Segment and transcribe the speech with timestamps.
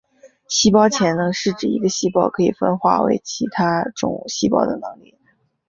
[0.49, 5.15] 细胞潜能是指一个细胞可以分化为其他种细胞的能力。